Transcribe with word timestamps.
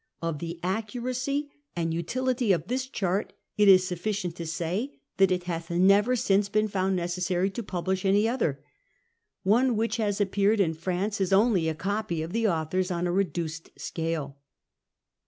Of 0.19 0.39
the 0.39 0.59
accurjicy 0.63 1.51
and 1.75 1.93
utility 1.93 2.51
»>f 2.53 2.65
this 2.65 2.87
chart 2.87 3.33
it 3.55 3.67
is 3.67 3.83
sufficicut 3.87 4.33
to 4.37 4.47
say 4.47 4.95
that 5.17 5.29
it 5.29 5.43
hath 5.43 5.69
never 5.69 6.15
since 6.15 6.49
been 6.49 6.67
found 6.67 6.95
necessary 6.95 7.51
to 7.51 7.61
publish 7.61 8.03
any 8.03 8.27
other. 8.27 8.63
One 9.43 9.75
which 9.77 9.99
luis 9.99 10.17
aijpeared 10.19 10.59
in 10.59 10.73
France 10.73 11.21
is 11.21 11.31
only 11.31 11.69
a 11.69 11.75
copy 11.75 12.23
of 12.23 12.33
the 12.33 12.47
author's 12.47 12.89
on 12.89 13.05
a 13.05 13.11
reihiced 13.11 13.79
scale. 13.79 14.39